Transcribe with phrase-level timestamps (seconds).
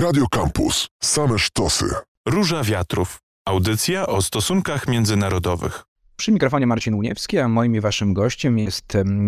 [0.00, 0.88] Radio Campus.
[1.02, 1.84] Same sztosy.
[2.28, 3.18] Róża Wiatrów.
[3.44, 5.82] Audycja o stosunkach międzynarodowych.
[6.16, 8.84] Przy mikrofonie Marcin Uniewski, a moim i waszym gościem jest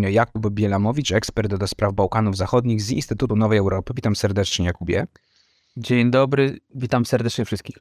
[0.09, 3.93] Jakub Bielamowicz, ekspert do spraw Bałkanów Zachodnich z Instytutu Nowej Europy.
[3.95, 5.07] Witam serdecznie, Jakubie.
[5.77, 7.77] Dzień dobry, witam serdecznie wszystkich.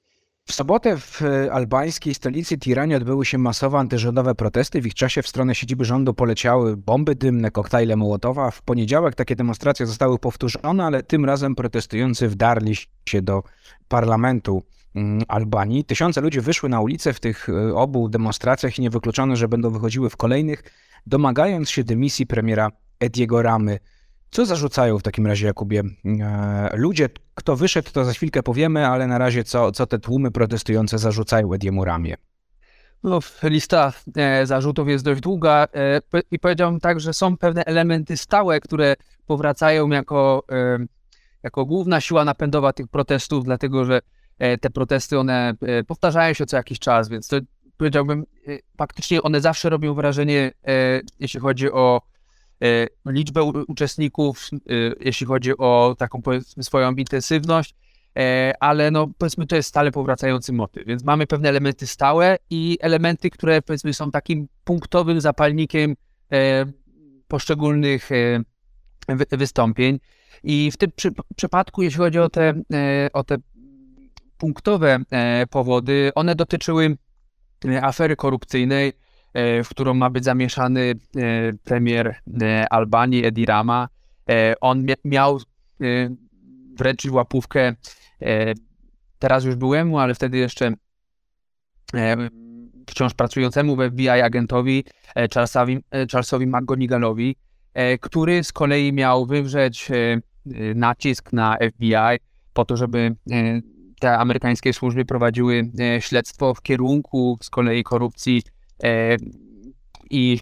[0.46, 1.22] W sobotę w
[1.52, 4.80] albańskiej stolicy Tiranie odbyły się masowe antyrządowe protesty.
[4.80, 8.50] W ich czasie w stronę siedziby rządu poleciały bomby dymne, koktajle Mołotowa.
[8.50, 12.74] W poniedziałek takie demonstracje zostały powtórzone, ale tym razem protestujący wdarli
[13.08, 13.42] się do
[13.88, 14.62] parlamentu
[14.94, 15.84] mm, Albanii.
[15.84, 20.10] Tysiące ludzi wyszły na ulicę w tych y, obu demonstracjach i niewykluczone, że będą wychodziły
[20.10, 20.62] w kolejnych,
[21.06, 23.78] domagając się dymisji premiera Ediego Ramy.
[24.32, 25.82] Co zarzucają w takim razie, Jakubie,
[26.20, 27.08] e, ludzie?
[27.34, 31.52] Kto wyszedł, to za chwilkę powiemy, ale na razie co, co te tłumy protestujące zarzucają
[31.52, 32.16] Ediemu Ramie?
[33.02, 36.00] No, lista e, zarzutów jest dość długa e,
[36.30, 38.94] i powiedziałbym tak, że są pewne elementy stałe, które
[39.26, 40.44] powracają jako,
[41.42, 44.00] jako główna siła napędowa tych protestów, dlatego że
[44.60, 45.54] te protesty one
[45.86, 47.36] powtarzają się co jakiś czas, więc to
[47.76, 48.24] powiedziałbym,
[48.78, 50.52] faktycznie one zawsze robią wrażenie,
[51.20, 52.11] jeśli chodzi o
[53.06, 54.58] liczbę uczestników, e,
[55.00, 56.22] jeśli chodzi o taką
[56.60, 57.74] swoją intensywność,
[58.16, 62.78] e, ale no powiedzmy to jest stale powracający motyw, więc mamy pewne elementy stałe i
[62.80, 65.96] elementy, które powiedzmy są takim punktowym zapalnikiem
[67.28, 68.10] poszczególnych
[69.30, 70.00] wystąpień.
[70.42, 72.54] I w tym przy, przypadku, jeśli chodzi o te,
[73.12, 73.36] o te
[74.38, 74.98] punktowe
[75.50, 76.96] powody, one dotyczyły
[77.82, 78.92] afery korupcyjnej, E,
[79.34, 83.88] w którą ma być zamieszany e, premier e, Albanii Edi Rama.
[84.60, 85.40] On miał
[86.78, 87.74] wręczyć łapówkę
[89.18, 90.72] teraz już byłemu, ale wtedy jeszcze
[92.86, 95.78] wciąż pracującemu w FBI agentowi Charlesowi,
[96.12, 97.36] Charlesowi McGonigalowi,
[98.00, 99.88] który z kolei miał wywrzeć
[100.74, 102.18] nacisk na FBI
[102.52, 103.16] po to, żeby
[104.00, 105.70] te amerykańskie służby prowadziły
[106.00, 108.61] śledztwo w kierunku z kolei korupcji E,
[110.10, 110.38] i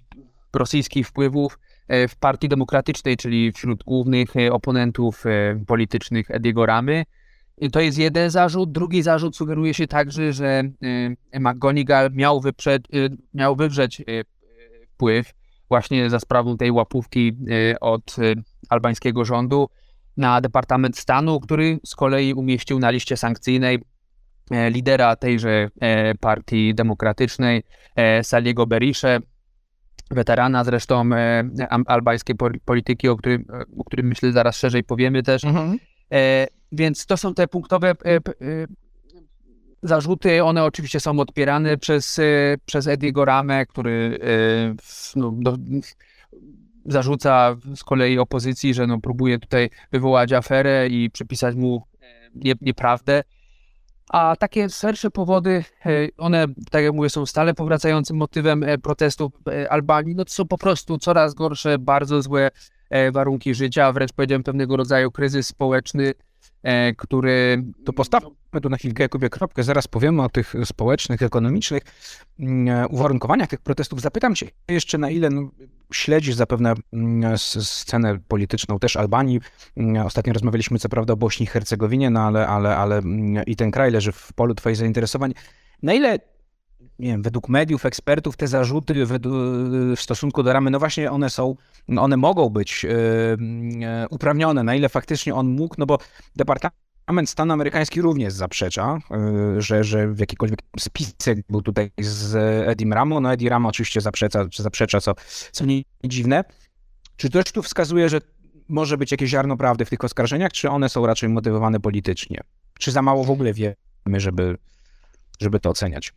[0.53, 1.59] rosyjskich wpływów
[1.89, 5.25] e, w Partii Demokratycznej, czyli wśród głównych e, oponentów
[5.67, 7.05] politycznych Ediego Ramy.
[7.73, 8.73] To jest jeden zarzut.
[8.73, 10.63] Drugi zarzut sugeruje się także, że
[11.41, 12.89] McGonigal miał, wyprzed,
[13.35, 14.03] miał wywrzeć
[14.95, 15.33] wpływ
[15.69, 17.37] właśnie za sprawą tej łapówki
[17.81, 18.17] od
[18.69, 19.69] albańskiego rządu
[20.17, 24.00] na Departament Stanu, który z kolei umieścił na liście sankcyjnej E,
[24.51, 27.63] lidera tejże e, partii demokratycznej,
[27.97, 29.19] e, Saliego Berisze,
[30.11, 31.11] weterana zresztą
[31.87, 33.45] albańskiej polityki, o którym,
[33.79, 35.45] o którym myślę zaraz szerzej powiemy też.
[35.45, 35.79] Mhm.
[36.73, 37.95] Więc to są te punktowe
[39.83, 40.45] zarzuty.
[40.45, 42.21] One oczywiście są odpierane przez,
[42.65, 44.19] przez Ediego Ramę, który
[45.17, 45.57] no, do,
[46.87, 51.83] zarzuca z kolei opozycji, że no, próbuje tutaj wywołać aferę i przypisać mu
[52.35, 53.23] nie, nieprawdę.
[54.11, 59.33] A takie szersze powody, e, one, tak jak mówię, są stale powracającym motywem e, protestów
[59.49, 60.15] e, Albanii.
[60.15, 62.51] No to są po prostu coraz gorsze, bardzo złe
[63.13, 66.15] warunki życia, wręcz powiedziałem pewnego rodzaju kryzys społeczny,
[66.97, 67.65] który...
[67.85, 68.31] To postawmy
[68.63, 69.63] tu na chwilkę, Jakubie, kropkę.
[69.63, 71.83] Zaraz powiemy o tych społecznych, ekonomicznych
[72.41, 74.01] mm, uwarunkowaniach tych protestów.
[74.01, 75.51] Zapytam cię jeszcze, na ile no,
[75.93, 79.41] śledzisz zapewne mm, scenę polityczną też Albanii.
[79.77, 83.03] Mm, ostatnio rozmawialiśmy co prawda o Bośni i Hercegowinie, no ale, ale, ale
[83.47, 85.35] i ten kraj leży w polu twoich zainteresowań.
[85.83, 86.19] Na ile
[87.01, 89.07] nie wiem, według mediów, ekspertów te zarzuty
[89.97, 91.57] w stosunku do ramy, no właśnie one są,
[91.99, 95.99] one mogą być yy, uprawnione, na ile faktycznie on mógł, no bo
[96.37, 102.37] Departament Stanu amerykański również zaprzecza, yy, że, że w jakikolwiek spisek był tutaj z
[102.69, 105.15] Edim Ramo, no Eddie Ramo oczywiście zaprzecza, zaprzecza co,
[105.53, 106.45] co nie dziwne.
[107.17, 108.21] Czy też tu wskazuje, że
[108.69, 112.41] może być jakieś ziarno prawdy w tych oskarżeniach, czy one są raczej motywowane politycznie?
[112.79, 113.75] Czy za mało w ogóle wiemy,
[114.17, 114.57] żeby,
[115.41, 116.13] żeby to oceniać?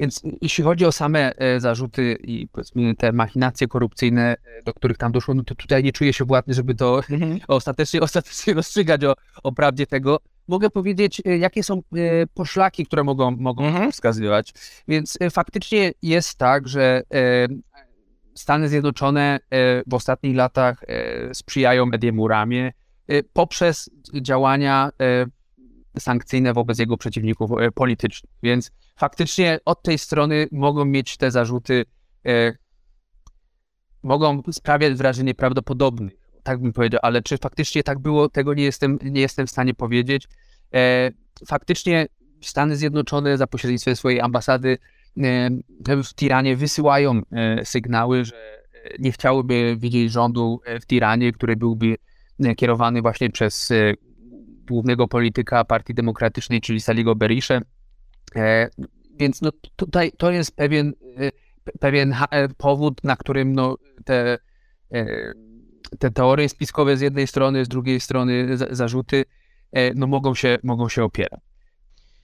[0.00, 4.98] Więc jeśli chodzi o same e, zarzuty i powiedzmy te machinacje korupcyjne, e, do których
[4.98, 7.40] tam doszło, no to tutaj nie czuję się władny, żeby to mhm.
[7.48, 10.18] ostatecznie, ostatecznie rozstrzygać o, o prawdzie tego.
[10.48, 11.82] Mogę powiedzieć, e, jakie są
[12.34, 13.92] poszlaki, które mogą, mogą mhm.
[13.92, 14.52] wskazywać.
[14.88, 17.02] Więc faktycznie jest tak, że
[18.34, 19.40] Stany Zjednoczone
[19.86, 20.84] w ostatnich latach
[21.32, 22.72] sprzyjają Mediemu Ramie
[23.32, 24.90] poprzez działania
[25.98, 28.32] sankcyjne wobec jego przeciwników politycznych.
[28.42, 31.84] Więc faktycznie od tej strony mogą mieć te zarzuty,
[32.26, 32.52] e,
[34.02, 38.98] mogą sprawiać wrażenie prawdopodobnych, tak bym powiedział, ale czy faktycznie tak było, tego nie jestem,
[39.02, 40.28] nie jestem w stanie powiedzieć.
[40.74, 41.10] E,
[41.46, 42.06] faktycznie
[42.40, 44.78] Stany Zjednoczone za pośrednictwem swojej ambasady
[45.86, 48.60] e, w Tiranie wysyłają e, sygnały, że
[48.98, 51.96] nie chciałyby widzieć rządu w Tiranie, który byłby
[52.56, 53.72] kierowany właśnie przez
[54.70, 57.60] głównego polityka Partii Demokratycznej, czyli Saligo Berisze.
[59.18, 60.92] Więc no, tutaj to jest pewien,
[61.80, 62.14] pewien
[62.56, 64.38] powód, na którym no, te,
[65.98, 69.24] te teorie spiskowe z jednej strony, z drugiej strony zarzuty
[69.94, 71.40] no, mogą, się, mogą się opierać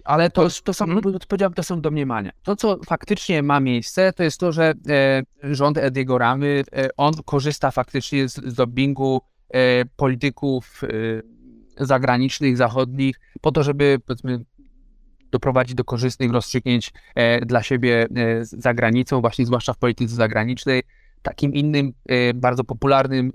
[0.06, 1.19] ale to, to są, mhm.
[1.28, 2.31] powiedziałbym, to są domniemania.
[2.42, 7.14] To, co faktycznie ma miejsce, to jest to, że e, rząd Ediego Ramy, e, on
[7.25, 10.88] korzysta faktycznie z, z e, polityków e,
[11.81, 14.44] zagranicznych, zachodnich, po to, żeby powiedzmy
[15.31, 20.82] doprowadzić do korzystnych rozstrzygnięć e, dla siebie e, za granicą, właśnie zwłaszcza w polityce zagranicznej.
[21.23, 21.93] Takim innym,
[22.34, 23.32] bardzo popularnym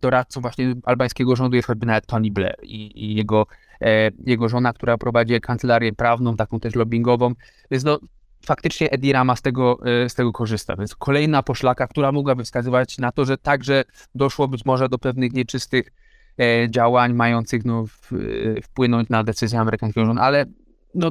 [0.00, 3.46] doradcą właśnie albańskiego rządu jest choćby nawet Tony Blair i, i jego
[3.82, 7.34] E, jego żona, która prowadzi kancelarię prawną, taką też lobbyingową,
[7.70, 7.98] więc no
[8.46, 10.76] faktycznie Edi Rama z tego, e, z tego korzysta.
[10.76, 13.84] Więc kolejna poszlaka, która mogłaby wskazywać na to, że także
[14.14, 15.92] doszło być może do pewnych nieczystych e,
[16.68, 17.84] działań mających no,
[18.62, 20.46] wpłynąć na decyzję amerykańskiego rządu, ale
[20.94, 21.10] no,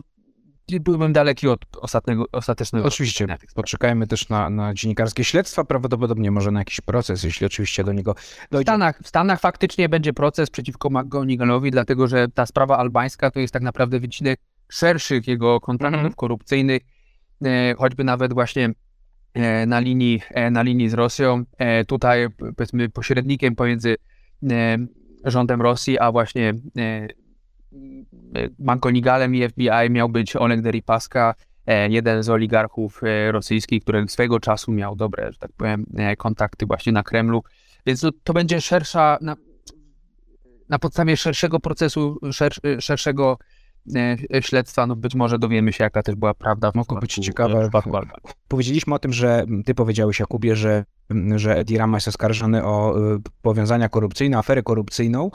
[0.80, 2.88] byłbym daleki od ostatniego, ostatecznego.
[2.88, 7.94] Oczywiście, poczekajmy też na, na dziennikarskie śledztwa, prawdopodobnie może na jakiś proces, jeśli oczywiście do
[7.94, 8.16] niego
[8.52, 8.64] dojdzie.
[8.64, 13.40] W Stanach, w Stanach faktycznie będzie proces przeciwko McGoniegalowi, dlatego że ta sprawa albańska to
[13.40, 14.40] jest tak naprawdę wycinek
[14.70, 16.14] szerszych jego kontraktów mhm.
[16.14, 16.82] korupcyjnych,
[17.46, 18.70] e, choćby nawet właśnie
[19.34, 21.44] e, na linii, e, na linii z Rosją.
[21.58, 23.96] E, tutaj powiedzmy pośrednikiem pomiędzy
[24.52, 24.78] e,
[25.24, 27.08] rządem Rosji, a właśnie e,
[28.60, 31.36] Mankonigalem i FBI miał być Oleg Deripaska,
[31.66, 36.16] e, jeden z oligarchów e, rosyjskich, który swego czasu miał dobre, że tak powiem, e,
[36.16, 37.44] kontakty właśnie na Kremlu.
[37.86, 39.36] Więc to, to będzie szersza, na,
[40.70, 43.38] na podstawie szerszego procesu, szer, szerszego
[44.42, 46.72] śledztwa, no być może dowiemy się, jaka też była prawda.
[46.75, 47.69] Mogło być ciekawe.
[48.48, 50.86] Powiedzieliśmy o tym, że ty powiedziałeś, Jakubie, że,
[51.36, 52.95] że Edi Rama jest oskarżony o
[53.42, 55.31] powiązania korupcyjne, aferę korupcyjną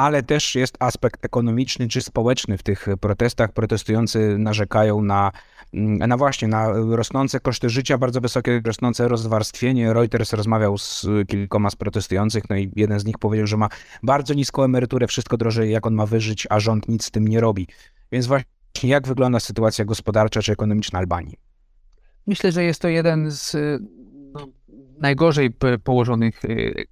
[0.00, 3.52] ale też jest aspekt ekonomiczny czy społeczny w tych protestach.
[3.52, 5.32] Protestujący narzekają na,
[5.72, 9.92] na właśnie na rosnące koszty życia, bardzo wysokie rosnące rozwarstwienie.
[9.92, 13.68] Reuters rozmawiał z kilkoma z protestujących, no i jeden z nich powiedział, że ma
[14.02, 17.40] bardzo niską emeryturę, wszystko drożeje, jak on ma wyżyć, a rząd nic z tym nie
[17.40, 17.66] robi.
[18.12, 18.50] Więc właśnie
[18.82, 21.36] jak wygląda sytuacja gospodarcza czy ekonomiczna Albanii?
[22.26, 23.56] Myślę, że jest to jeden z
[24.34, 24.48] no,
[24.98, 25.50] najgorzej
[25.84, 26.84] położonych y,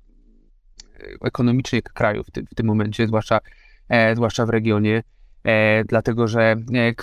[1.23, 3.41] ekonomicznych krajów w, w tym momencie, zwłaszcza,
[3.89, 5.03] e, zwłaszcza w regionie,
[5.45, 6.95] e, dlatego że e,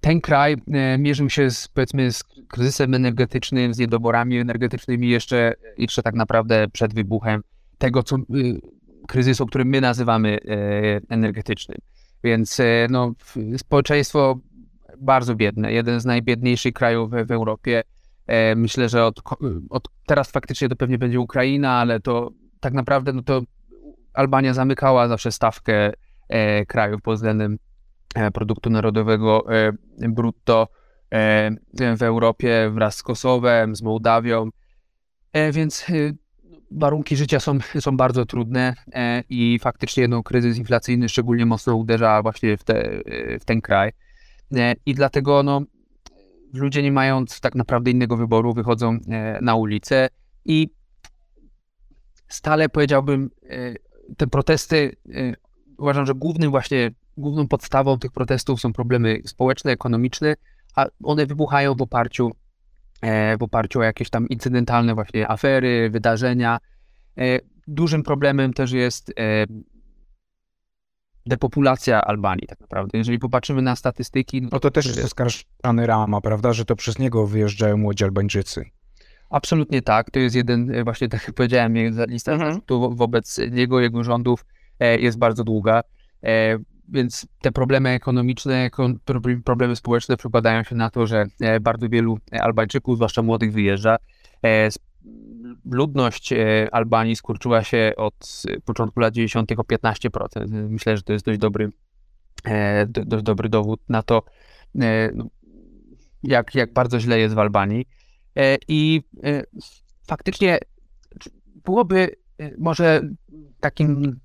[0.00, 6.02] ten kraj e, mierzył się z, powiedzmy, z kryzysem energetycznym, z niedoborami energetycznymi jeszcze, jeszcze
[6.02, 7.42] tak naprawdę przed wybuchem
[7.78, 8.60] tego co, y,
[9.08, 11.78] kryzysu, który my nazywamy e, energetycznym.
[12.24, 13.12] Więc e, no,
[13.56, 14.38] społeczeństwo
[14.98, 17.82] bardzo biedne, jeden z najbiedniejszych krajów w, w Europie.
[18.56, 19.20] Myślę, że od,
[19.70, 22.30] od, teraz faktycznie to pewnie będzie Ukraina, ale to
[22.60, 23.42] tak naprawdę no to
[24.12, 25.92] Albania zamykała zawsze stawkę
[26.66, 27.58] krajów pod względem
[28.34, 29.72] produktu narodowego e,
[30.08, 30.68] brutto
[31.10, 31.50] e,
[31.96, 34.50] w Europie wraz z Kosowem, z Mołdawią,
[35.32, 35.92] e, więc e,
[36.70, 38.74] warunki życia są, są bardzo trudne
[39.28, 43.00] i faktycznie no, kryzys inflacyjny szczególnie mocno uderza właśnie w, te,
[43.40, 43.92] w ten kraj.
[44.86, 45.62] I dlatego no,
[46.52, 48.98] ludzie nie mając tak naprawdę innego wyboru wychodzą
[49.40, 50.08] na ulicę
[50.44, 50.70] i
[52.28, 53.74] stale powiedziałbym, e,
[54.16, 55.34] te protesty, e,
[55.78, 60.34] uważam, że głównym właśnie, główną podstawą tych protestów są problemy społeczne, ekonomiczne,
[60.76, 62.30] a one wybuchają w oparciu,
[63.02, 66.58] e, w oparciu o jakieś tam incydentalne właśnie afery, wydarzenia.
[67.66, 69.12] Dużym problemem też jest
[71.28, 72.98] depopulacja Albanii tak naprawdę.
[72.98, 74.42] Jeżeli popatrzymy na statystyki...
[74.52, 78.64] No to też jest oskarżany Rama, prawda, że to przez niego wyjeżdżają młodzi Albańczycy.
[79.30, 80.10] Absolutnie tak.
[80.10, 81.74] To jest jeden, e, właśnie tak jak powiedziałem,
[82.08, 82.60] lista mhm.
[82.90, 84.46] wobec niego, jego rządów
[84.80, 85.80] e, jest bardzo długa.
[86.88, 88.70] E, więc te problemy ekonomiczne,
[89.44, 91.26] problemy społeczne przekładają się na to, że
[91.60, 93.96] bardzo wielu Albańczyków, zwłaszcza młodych, wyjeżdża.
[95.64, 96.34] Ludność
[96.72, 99.52] Albanii skurczyła się od początku lat 90.
[99.52, 100.46] o 15%.
[100.48, 101.70] Myślę, że to jest dość dobry,
[102.88, 104.22] dość dobry dowód na to,
[104.74, 105.26] no,
[106.22, 107.86] jak, jak bardzo źle jest w Albanii.
[108.36, 109.42] E, I e,
[110.06, 110.58] faktycznie
[111.64, 113.02] byłoby e, może
[113.60, 114.20] takim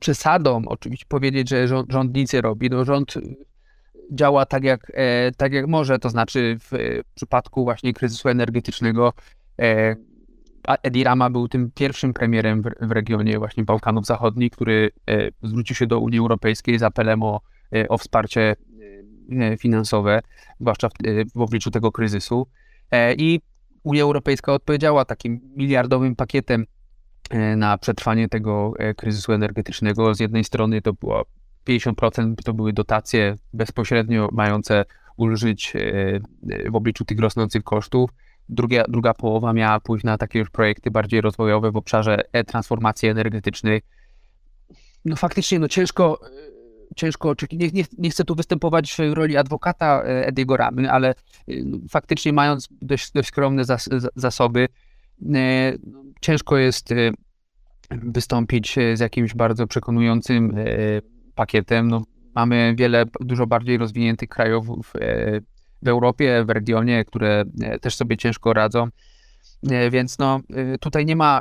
[0.00, 2.70] przesadą oczywiście powiedzieć, że rząd, rząd nic nie robi.
[2.70, 3.14] No, rząd
[4.12, 4.92] działa tak jak,
[5.36, 9.12] tak jak może, to znaczy w przypadku właśnie kryzysu energetycznego
[10.82, 14.90] Edi Rama był tym pierwszym premierem w, w, regionie właśnie Bałkanów Zachodnich, który
[15.42, 17.40] zwrócił się do Unii Europejskiej z apelem o,
[17.88, 18.56] o wsparcie
[19.58, 20.20] finansowe,
[20.60, 20.92] zwłaszcza w,
[21.34, 22.46] w obliczu tego kryzysu.
[22.90, 23.40] E, I
[23.82, 26.66] Unia Europejska odpowiedziała takim miliardowym pakietem
[27.56, 30.14] na przetrwanie tego kryzysu energetycznego.
[30.14, 31.24] Z jednej strony to było
[31.68, 34.84] 50% to były dotacje bezpośrednio mające
[35.16, 35.72] ulżyć
[36.70, 38.10] w obliczu tych rosnących kosztów.
[38.48, 43.82] Druga, druga połowa miała pójść na takie już projekty bardziej rozwojowe w obszarze transformacji energetycznej.
[45.04, 46.20] No faktycznie, no ciężko,
[46.96, 47.34] ciężko.
[47.52, 51.14] Nie, nie, nie, chcę tu występować w roli adwokata Ediego Ramy, ale
[51.48, 54.68] no, faktycznie mając dość, dość skromne zas, zasoby,
[56.20, 56.94] ciężko jest
[57.90, 60.54] wystąpić z jakimś bardzo przekonującym
[61.34, 61.88] pakietem.
[61.88, 62.02] No,
[62.34, 64.66] mamy wiele dużo bardziej rozwiniętych krajów
[65.82, 68.88] w Europie, w regionie, które e, też sobie ciężko radzą.
[69.70, 71.40] E, więc no, e, tutaj nie ma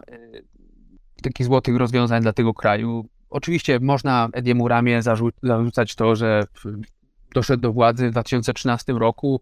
[1.24, 3.06] takich złotych rozwiązań dla tego kraju.
[3.30, 6.44] Oczywiście można Ediemu Ramie zarzu zarzucać to, że
[7.34, 9.42] doszedł do władzy w 2013 roku.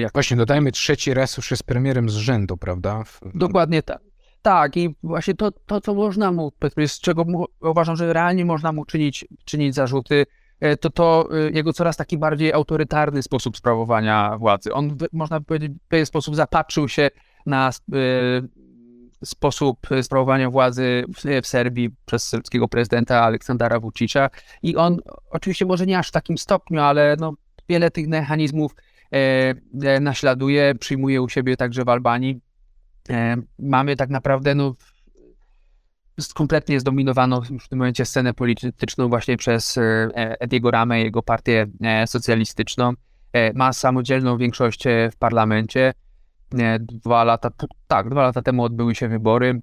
[0.00, 0.12] Jak...
[0.12, 3.02] Właśnie dodajmy, trzeci raz już jest premierem z rzędu, prawda?
[3.34, 4.00] Dokładnie tak.
[4.42, 6.52] Tak, i właśnie to, to co można mu,
[6.86, 10.26] z czego mu, uważam, że realnie można mu czynić, czynić zarzuty,
[10.60, 14.72] E, to to e, jego coraz taki bardziej autorytarny sposób sprawowania władzy.
[14.72, 17.10] On, można powiedzieć, w pewien sposób zapatrzył się
[17.46, 17.70] na
[19.24, 21.04] sposób sprawowania władzy
[21.42, 24.30] w, Serbii przez serbskiego prezydenta Aleksandra Vucicia
[24.62, 24.98] i on
[25.30, 27.34] oczywiście może nie aż w takim stopniu, ale no,
[27.68, 28.74] wiele tych mechanizmów
[30.00, 32.40] naśladuje, przyjmuje u siebie także w Albanii.
[33.58, 34.74] mamy tak naprawdę no,
[36.34, 41.66] kompletnie zdominowano już w tym momencie scenę polityczną właśnie przez e, Ediego Ramę jego partię
[41.82, 42.92] e, socjalistyczną.
[43.32, 45.94] E, ma samodzielną większość w parlamencie.
[46.80, 47.50] Dwa lata,
[47.86, 49.60] tak, dwa lata temu odbyły się wybory.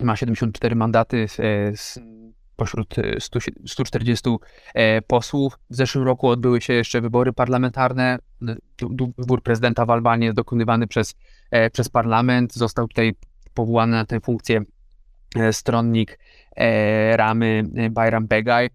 [0.00, 1.26] Ma 74 mandaty
[2.56, 2.94] pośród
[3.66, 4.30] 140
[5.06, 5.58] posłów.
[5.70, 8.18] W zeszłym roku odbyły się jeszcze wybory parlamentarne.
[9.18, 11.14] Wybór prezydenta w Albanii jest dokonywany przez,
[11.72, 12.54] przez parlament.
[12.54, 13.14] Został tutaj
[13.54, 14.64] powołany na tę funkcję
[15.34, 16.18] E, stronnik
[16.56, 18.70] e, ramy e, Bayram Begaj,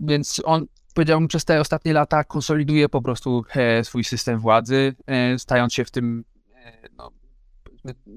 [0.00, 3.44] więc on powiedziałbym przez te ostatnie lata konsoliduje po prostu
[3.82, 4.94] swój system władzy,
[5.38, 6.24] stając się w tym
[6.98, 7.10] no,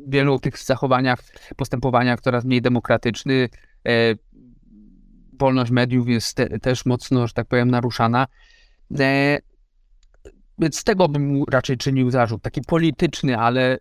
[0.07, 1.19] wielu tych zachowaniach,
[1.55, 3.49] postępowaniach coraz mniej demokratyczny.
[5.39, 8.27] Wolność mediów jest te, też mocno, że tak powiem, naruszana.
[10.59, 13.77] Więc z tego bym raczej czynił zarzut, taki polityczny, ale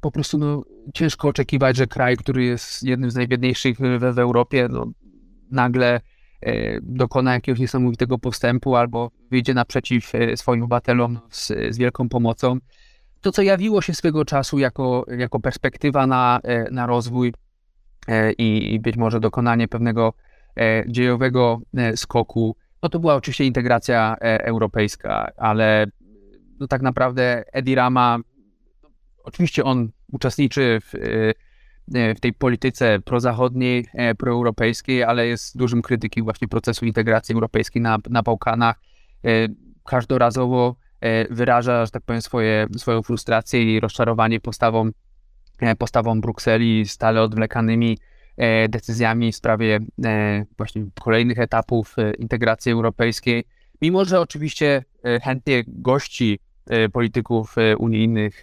[0.00, 0.62] po prostu no,
[0.94, 4.86] ciężko oczekiwać, że kraj, który jest jednym z najbiedniejszych w, w Europie, no,
[5.50, 6.00] nagle
[6.40, 12.58] e, dokona jakiegoś niesamowitego postępu albo wyjdzie naprzeciw e, swoim obywatelom z, z, wielką pomocą.
[13.20, 17.32] To, co jawiło się swego czasu jako, jako perspektywa na, e, na rozwój e,
[18.38, 20.12] i, i być może dokonanie pewnego
[20.56, 25.86] e, dziejowego e, skoku, no to była oczywiście integracja europejska, ale
[26.60, 28.18] no tak naprawdę Edi Rama
[29.24, 30.94] Oczywiście on uczestniczy w,
[31.94, 37.82] e, w tej polityce prozachodniej, e, proeuropejskiej, ale jest dużym krytykiem właśnie procesu integracji europejskiej
[37.82, 38.80] na, na Bałkanach.
[39.24, 39.28] E,
[39.86, 40.76] każdorazowo
[41.30, 44.90] wyraża, że tak powiem, swoje, swoją frustrację i rozczarowanie postawą,
[45.78, 47.98] postawą Brukseli, stale odwlekanymi
[48.68, 49.78] decyzjami w sprawie
[50.56, 53.44] właśnie kolejnych etapów integracji europejskiej.
[53.82, 54.84] Mimo, że oczywiście
[55.22, 56.38] chętnie gości
[56.92, 58.42] polityków unijnych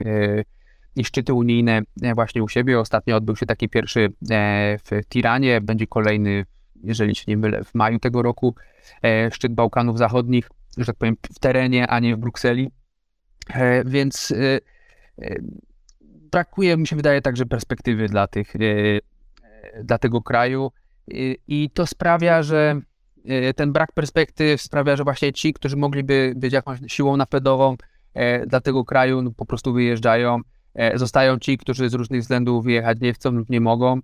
[0.98, 2.80] i szczyty unijne e, właśnie u siebie.
[2.80, 6.46] Ostatnio odbył się taki pierwszy e, w Tiranie, będzie kolejny,
[6.84, 8.56] jeżeli się nie mylę, w maju tego roku,
[9.04, 12.72] e, szczyt Bałkanów Zachodnich, że tak powiem, w terenie, a nie w Brukseli.
[13.86, 14.34] Więc
[16.32, 18.54] brakuje, mi się wydaje, także perspektywy dla, tych,
[19.84, 20.72] dla tego kraju
[21.48, 22.82] i to sprawia, że
[23.56, 27.76] ten brak perspektyw sprawia, że właśnie ci, którzy mogliby być jakąś siłą napędową
[28.48, 30.42] dla tego kraju, no po prostu wyjeżdżają
[30.78, 34.00] E, zostają ci, którzy z różnych względów wyjechać nie chcą lub nie mogą.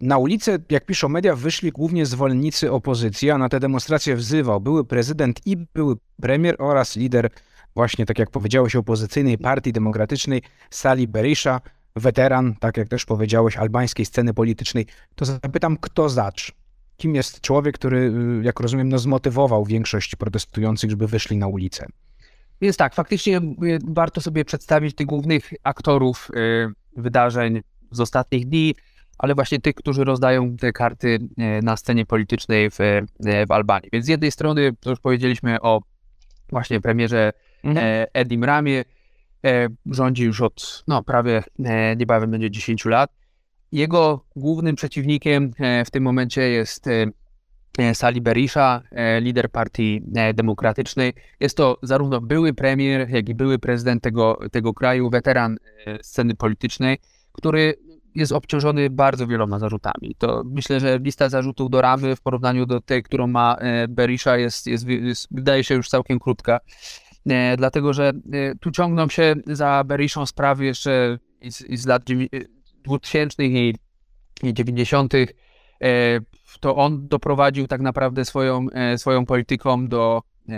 [0.00, 4.84] Na ulicę, jak piszą media, wyszli głównie zwolennicy opozycji, a na te demonstracje wzywał były
[4.84, 7.30] prezydent i były premier oraz lider
[7.74, 11.60] właśnie, tak jak powiedziałeś, opozycyjnej partii demokratycznej Sali Berisha,
[11.96, 14.86] weteran, tak jak też powiedziałeś, albańskiej sceny politycznej.
[15.14, 16.52] To zapytam, kto zacz?
[16.96, 17.98] Kim jest człowiek, który,
[18.40, 21.86] y, jak rozumiem, no, zmotywował większość protestujących, żeby wyszli na ulicę?
[22.60, 27.60] Więc tak, faktycznie y, warto sobie przedstawić tych głównych aktorów y, wydarzeń
[27.90, 28.74] z ostatnich dni,
[29.18, 31.18] ale właśnie tych, którzy rozdają te karty
[31.62, 32.78] na scenie politycznej w,
[33.48, 33.88] w Albanii.
[33.92, 35.80] Więc z jednej strony, to już powiedzieliśmy o
[36.50, 37.32] właśnie premierze
[37.64, 37.86] mhm.
[37.86, 38.84] E, Edim Ramie,
[39.44, 43.10] e, rządzi już od no, prawie e, niebawem będzie 10 lat.
[43.72, 45.52] Jego głównym przeciwnikiem
[45.86, 46.88] w tym momencie jest
[47.78, 51.12] E, Sali Berisha, e, lider partii e, demokratycznej.
[51.40, 55.56] Jest to zarówno były premier, jak i były prezydent tego, tego kraju, weteran
[56.02, 56.98] sceny politycznej,
[57.32, 57.74] który
[58.14, 60.14] jest obciążony bardzo wieloma zarzutami.
[60.18, 63.56] To myślę, że lista zarzutów do ramy w porównaniu do tej, którą ma
[63.88, 66.60] Berisha jest, jest, jest wydaje się już całkiem krótka.
[67.56, 68.12] Dlatego, że
[68.60, 72.02] tu ciągną się za Berishą sprawy jeszcze z, z lat
[72.84, 73.74] 2000 i
[74.42, 75.14] 90
[76.60, 80.52] to on doprowadził tak naprawdę swoją, e, swoją polityką do, e,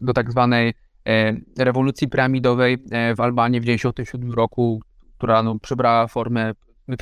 [0.00, 0.74] do tak zwanej
[1.06, 2.78] e, rewolucji piramidowej
[3.16, 4.82] w Albanii w 1997 roku,
[5.18, 6.52] która no, przybrała formę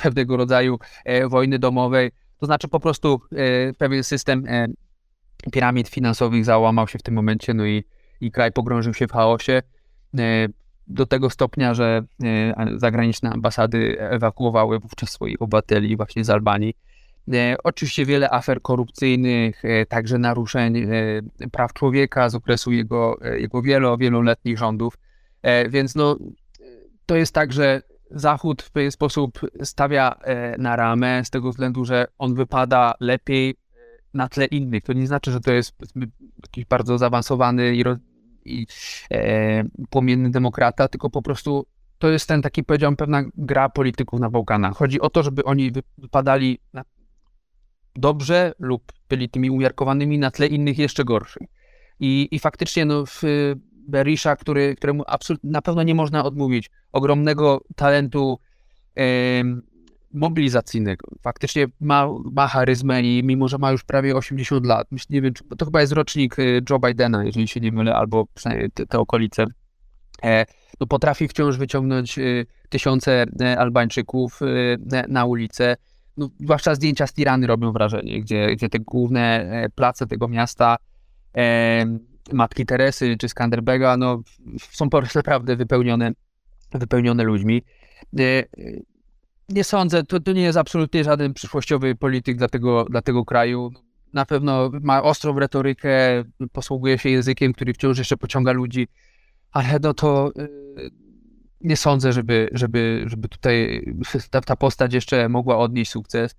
[0.03, 0.79] pewnego rodzaju
[1.29, 2.11] wojny domowej.
[2.39, 3.21] To znaczy po prostu
[3.79, 4.45] pewien system
[5.53, 7.85] piramid finansowych załamał się w tym momencie, no i,
[8.21, 9.63] i kraj pogrążył się w chaosie
[10.87, 12.03] do tego stopnia, że
[12.77, 16.75] zagraniczne ambasady ewakuowały wówczas swoich obywateli właśnie z Albanii.
[17.33, 20.89] E, oczywiście wiele afer korupcyjnych, e, także naruszeń e,
[21.53, 24.99] praw człowieka z okresu jego, jego wielo, wieloletnich rządów.
[25.69, 26.17] Więc no,
[27.07, 30.15] to jest tak, że Zachód w pewien sposób stawia
[30.59, 33.55] na ramę z tego względu, że on wypada lepiej
[34.15, 34.85] na tle innych.
[34.85, 35.77] To nie znaczy, że to jest
[36.43, 37.85] jakiś bardzo zaawansowany i,
[38.55, 38.67] i
[39.11, 41.67] e, płomienny demokrata, tylko po prostu
[41.99, 44.77] to jest ten taki, powiedziałbym, pewna gra polityków na Bałkanach.
[44.77, 46.59] Chodzi o to, żeby oni wypadali
[47.95, 51.49] dobrze lub byli tymi umiarkowanymi na tle innych jeszcze gorszych.
[52.01, 53.23] I, i faktycznie no, w
[53.89, 55.05] Berisha, który, któremu
[55.45, 58.39] na pewno nie można odmówić ogromnego talentu
[60.13, 61.09] mobilizacyjnego.
[61.23, 65.33] Faktycznie ma, ma charyzmę i mimo, że ma już prawie 80 lat, myślę, nie wiem,
[65.59, 68.99] to chyba jest rocznik e, Joe Bidena, jeżeli się nie mylę, albo przynajmniej te, te
[68.99, 69.45] okolice,
[70.23, 70.47] e,
[70.81, 72.23] no potrafi wciąż wyciągnąć e,
[72.69, 73.27] tysiące
[73.59, 74.41] Albańczyków
[75.09, 75.77] na ulicę
[76.17, 80.77] no, zwłaszcza zdjęcia z Tirany robią wrażenie, gdzie, gdzie te główne place tego miasta,
[82.33, 84.23] Matki Teresy czy Skanderbega, no,
[84.59, 86.13] są po prostu naprawdę wypełnione,
[86.73, 87.63] wypełnione ludźmi.
[89.51, 93.71] Nie sądzę, to, to nie jest absolutnie żaden przyszłościowy polityk dla tego, dla tego kraju.
[94.13, 95.91] Na pewno ma ostrą retorykę,
[96.53, 98.89] posługuje się językiem, który wciąż jeszcze pociąga ludzi,
[99.53, 100.49] ale no to e,
[101.61, 103.85] nie sądzę, żeby, żeby, żeby tutaj
[104.31, 106.35] ta, ta postać jeszcze mogła odnieść sukces.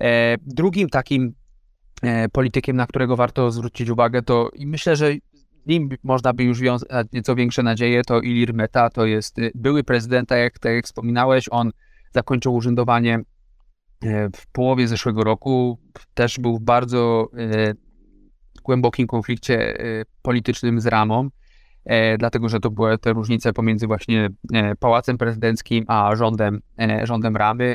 [0.00, 1.34] E, drugim takim
[2.02, 5.14] e, politykiem, na którego warto zwrócić uwagę, to i myślę, że
[5.66, 9.84] nim można by już wiązać nieco większe nadzieje, to Ilir Meta, to jest e, były
[9.84, 11.72] prezydent, tak jak, tak jak wspominałeś, on
[12.16, 13.20] zakończył urzędowanie
[14.36, 15.78] w połowie zeszłego roku,
[16.14, 17.28] też był w bardzo
[18.64, 19.78] głębokim konflikcie
[20.22, 21.30] politycznym z Ramą.
[21.86, 27.06] E, dlatego że to były te różnice pomiędzy właśnie e, Pałacem Prezydenckim a rządem, e,
[27.06, 27.74] rządem Ramy.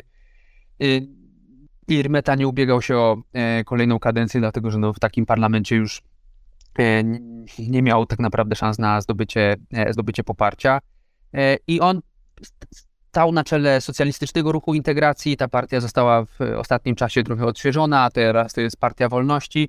[1.88, 3.22] Irmeta nie ubiegał się o
[3.66, 6.02] kolejną kadencję, dlatego że no w takim parlamencie już
[7.58, 9.56] nie miał tak naprawdę szans na zdobycie,
[9.90, 10.78] zdobycie poparcia.
[11.66, 12.00] I on
[13.12, 15.36] stał na czele socjalistycznego ruchu integracji.
[15.36, 19.68] Ta partia została w ostatnim czasie trochę odświeżona, a teraz to jest Partia Wolności.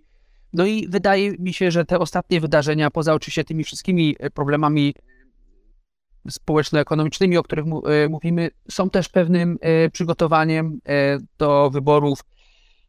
[0.54, 4.96] No i wydaje mi się, że te ostatnie wydarzenia, poza oczywiście tymi wszystkimi e, problemami
[6.30, 10.80] społeczno-ekonomicznymi, o których e, mówimy, są też pewnym e, przygotowaniem
[11.38, 12.20] do wyborów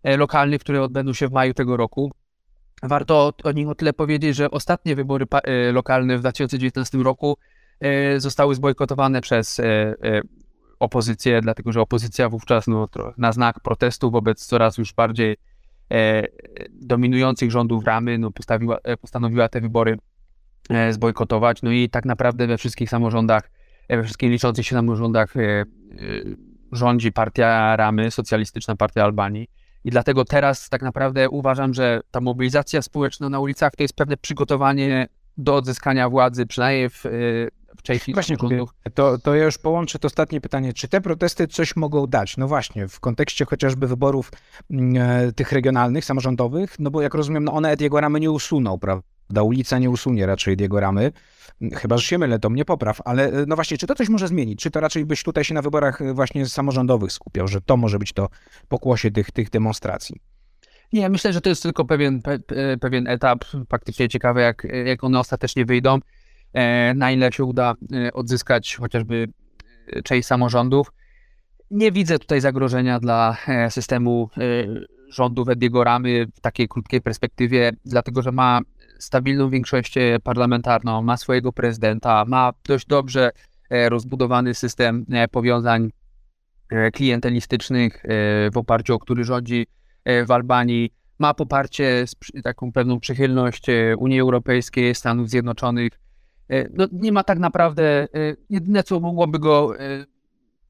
[0.05, 2.13] lokalnych, które odbędą się w maju tego roku.
[2.83, 5.27] Warto o nich o tyle powiedzieć, że ostatnie wybory
[5.73, 7.37] lokalne w 2019 roku
[8.19, 9.61] zostały zbojkotowane przez
[10.79, 15.37] opozycję, dlatego że opozycja wówczas no, na znak protestu wobec coraz już bardziej
[15.93, 16.23] E,
[16.71, 19.99] dominujących rządów ramy no, postawiła, e, postanowiła te wybory
[20.71, 21.63] e, zbojkotować.
[21.63, 23.51] No i tak naprawdę we wszystkich samorządach,
[23.89, 25.35] we wszystkich liczących się samorządach
[26.73, 29.49] rządzi partia ramy, socjalistyczna partia Albanii.
[29.85, 34.17] I dlatego teraz tak naprawdę uważam, że ta mobilizacja społeczna na ulicach to jest pewne
[34.17, 37.05] przygotowanie do odzyskania władzy, przynajmniej w,
[37.79, 38.37] w części Właśnie,
[38.95, 40.73] to, to ja już połączę to ostatnie pytanie.
[40.73, 42.37] Czy te protesty coś mogą dać?
[42.37, 44.33] No właśnie, w kontekście chociażby wyborów
[44.71, 44.97] mm,
[45.29, 49.43] e, tych regionalnych, samorządowych, no bo jak rozumiem, no one Ediego Ramy nie usuną, prawda?
[49.43, 51.13] Ulica nie usunie raczej Ediego Ramy,
[51.73, 54.29] chyba, że się mylę, to mnie popraw, ale e, no właśnie, czy to coś może
[54.29, 54.61] zmienić?
[54.61, 57.99] Czy to raczej byś tutaj się na wyborach e, właśnie samorządowych skupiał, że to może
[57.99, 58.29] być to
[58.69, 60.21] pokłosie tych, tych demonstracji?
[60.93, 62.39] Nie, myślę, że to jest tylko pewien, pe,
[62.81, 63.45] pewien etap.
[63.69, 65.99] Faktycznie ciekawe, jak, jak one ostatecznie wyjdą.
[66.55, 69.29] E, na ile się uda e, odzyskać chociażby
[69.93, 70.93] e, część samorządów.
[71.71, 73.37] Nie widzę tutaj zagrożenia dla
[73.71, 74.31] systemu
[75.09, 78.61] rządu Ediego Ramy w takiej krótkiej perspektywie, dlatego że ma
[78.99, 83.31] stabilną większość parlamentarną, ma swojego prezydenta, ma dość dobrze
[83.71, 85.91] rozbudowany system powiązań
[86.93, 88.03] klientelistycznych,
[88.53, 89.67] w oparciu o który rządzi
[90.27, 90.93] w Albanii.
[91.19, 92.05] Ma poparcie,
[92.45, 93.67] taką pewną przychylność
[93.99, 96.04] Unii Europejskiej, Stanów Zjednoczonych.
[96.49, 98.07] E, no, nie ma tak naprawdę, e,
[98.51, 100.05] jedyne co mogłoby go e,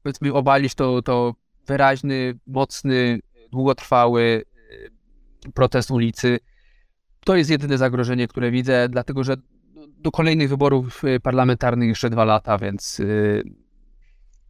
[0.03, 1.35] powiedzmy obalić, to, to
[1.67, 3.19] wyraźny, mocny,
[3.51, 4.43] długotrwały
[5.53, 6.39] protest ulicy.
[7.25, 9.35] To jest jedyne zagrożenie, które widzę, dlatego że
[9.97, 13.01] do kolejnych wyborów parlamentarnych jeszcze dwa lata, więc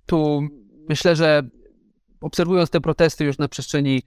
[0.05, 0.47] tu
[0.89, 1.43] myślę, że
[2.21, 4.03] obserwując te protesty już na przestrzeni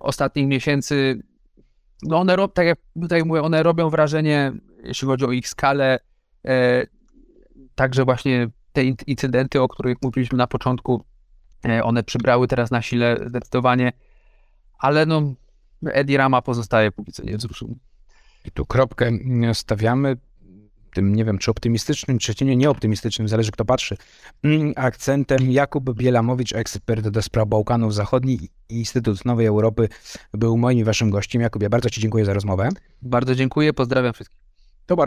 [0.00, 1.22] ostatnich miesięcy,
[2.02, 5.98] no one, tak, jak, tak jak mówię, one robią wrażenie, jeśli chodzi o ich skalę,
[7.74, 11.04] także właśnie te in- incydenty, o których mówiliśmy na początku,
[11.64, 13.92] e, one przybrały teraz na sile zdecydowanie,
[14.78, 15.34] ale no
[15.86, 17.74] Edi Rama pozostaje póki co niewzruszony.
[18.44, 19.10] I tu kropkę
[19.52, 20.16] stawiamy
[20.94, 23.96] tym, nie wiem, czy optymistycznym, czy nie, nieoptymistycznym, zależy kto patrzy,
[24.42, 29.88] mm, akcentem Jakub Bielamowicz, ekspert do spraw Bałkanów Zachodnich i Instytut Nowej Europy,
[30.34, 31.42] był moim i waszym gościem.
[31.42, 32.68] Jakubie, bardzo ci dziękuję za rozmowę.
[33.02, 34.40] Bardzo dziękuję, pozdrawiam wszystkich.
[34.86, 35.04] To była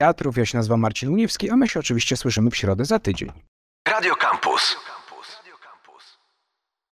[0.00, 3.32] Wiatrów, ja się nazywam Marcin Uniewski, a my się oczywiście słyszymy w środę za tydzień.
[3.88, 4.76] Radio Campus.